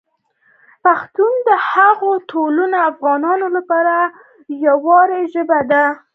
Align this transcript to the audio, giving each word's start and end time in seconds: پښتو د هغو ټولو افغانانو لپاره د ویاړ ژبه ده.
پښتو 0.83 1.25
د 1.47 1.49
هغو 1.71 2.11
ټولو 2.31 2.61
افغانانو 2.91 3.47
لپاره 3.57 3.95
د 4.09 4.11
ویاړ 4.61 5.09
ژبه 5.33 5.59
ده. 5.71 5.85